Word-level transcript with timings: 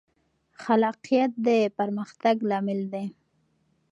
خلاقیت 0.63 1.31
د 1.45 1.47
پرمختګ 1.77 2.35
لامل 2.49 2.81
دی. 2.93 3.05